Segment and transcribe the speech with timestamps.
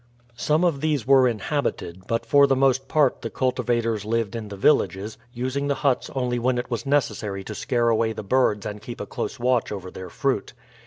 [0.37, 4.55] Some of these were inhabited, but for the most part the cultivators lived in the
[4.57, 8.81] villages, using the huts only when it was necessary to scare away the birds and
[8.81, 10.53] keep a close watch over their fruit.